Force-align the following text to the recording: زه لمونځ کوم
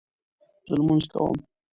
زه 0.69 0.73
لمونځ 0.79 1.03
کوم 1.13 1.35